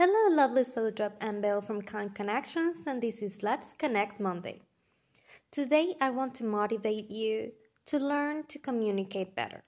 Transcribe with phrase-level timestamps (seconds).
[0.00, 4.62] Hello, lovely soul drop and Belle from Kind Connections, and this is Let's Connect Monday.
[5.50, 7.50] Today, I want to motivate you
[7.86, 9.64] to learn to communicate better.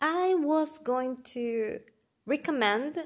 [0.00, 1.80] I was going to
[2.24, 2.96] recommend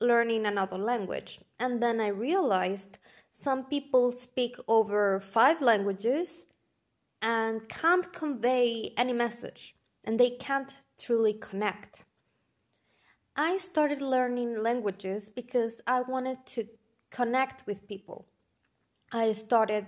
[0.00, 2.98] learning another language, and then I realized
[3.30, 6.46] some people speak over five languages
[7.20, 9.74] and can't convey any message,
[10.04, 12.06] and they can't truly connect.
[13.36, 16.68] I started learning languages because I wanted to
[17.10, 18.26] connect with people.
[19.10, 19.86] I started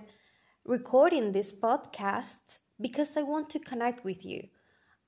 [0.65, 4.49] recording this podcast because I want to connect with you.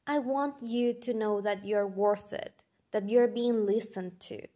[0.07, 4.47] I want you to know that you're worth it, that you're being listened to,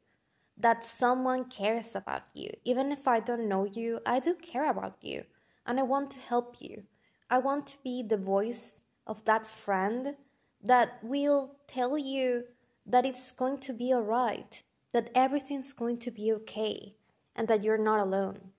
[0.58, 2.52] that someone cares about you.
[2.64, 5.26] Even if I don't know you, I do care about you
[5.66, 6.84] and I want to help you.
[7.30, 10.16] I want to be the voice of that friend
[10.64, 12.46] that will tell you
[12.86, 16.96] that it's going to be alright, that everything's going to be okay,
[17.36, 18.52] and that you're not alone.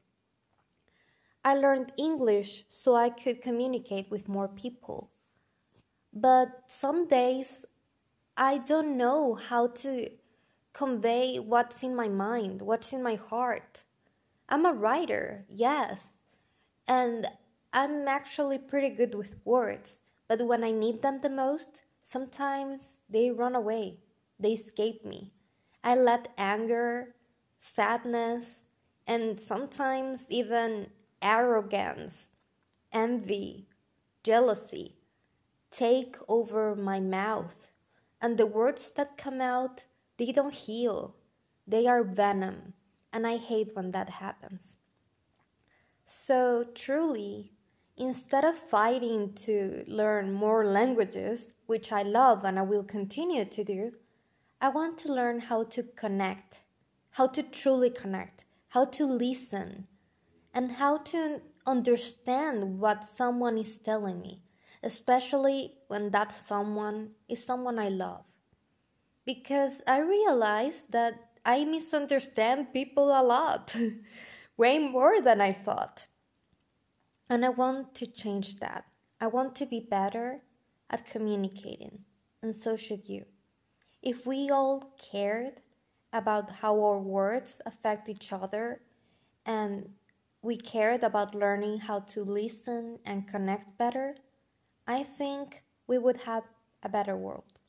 [1.44, 5.10] I learned English so I could communicate with more people.
[6.12, 7.66] But some days
[8.36, 10.08] I don't know how to
[10.72, 13.84] convey what's in my mind, what's in my heart.
[14.48, 16.18] I'm a writer, yes,
[16.88, 17.26] and
[17.72, 23.30] I'm actually pretty good with words, but when I need them the most, sometimes they
[23.30, 23.98] run away
[24.38, 25.32] they escape me.
[25.82, 27.14] I let anger,
[27.58, 28.64] sadness,
[29.06, 30.88] and sometimes even
[31.22, 32.30] arrogance,
[32.92, 33.68] envy,
[34.22, 34.96] jealousy
[35.74, 37.68] take over my mouth.
[38.20, 39.84] And the words that come out,
[40.16, 41.16] they don't heal.
[41.66, 42.74] They are venom.
[43.12, 44.76] And I hate when that happens.
[46.06, 47.52] So, truly,
[47.96, 53.64] instead of fighting to learn more languages, which I love and I will continue to
[53.64, 53.92] do,
[54.60, 56.60] I want to learn how to connect,
[57.10, 59.86] how to truly connect, how to listen,
[60.52, 64.42] and how to understand what someone is telling me,
[64.82, 68.24] especially when that someone is someone I love.
[69.24, 71.14] Because I realized that
[71.44, 73.76] I misunderstand people a lot,
[74.56, 76.06] way more than I thought.
[77.28, 78.84] And I want to change that.
[79.20, 80.42] I want to be better
[80.90, 82.00] at communicating,
[82.42, 83.24] and so should you.
[84.04, 85.62] If we all cared
[86.12, 88.82] about how our words affect each other
[89.46, 89.94] and
[90.42, 94.16] we cared about learning how to listen and connect better,
[94.86, 96.42] I think we would have
[96.82, 97.60] a better world.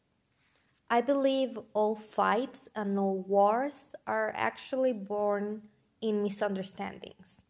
[0.90, 5.62] I believe all fights and all wars are actually born
[6.02, 7.44] in misunderstandings.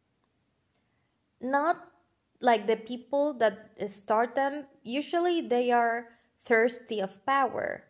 [1.41, 1.89] Not
[2.39, 6.09] like the people that start them, usually they are
[6.45, 7.85] thirsty of power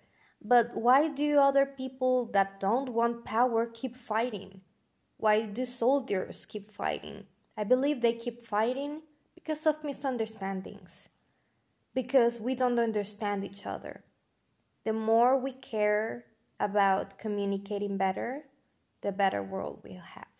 [0.47, 4.61] but why do other people that don't want power keep fighting?
[5.17, 7.25] Why do soldiers keep fighting?
[7.57, 9.01] I believe they keep fighting
[9.33, 11.09] because of misunderstandings,
[11.95, 14.03] because we don't understand each other.
[14.83, 16.25] The more we care
[16.59, 18.43] about communicating better,
[19.01, 20.34] the better world we'll have.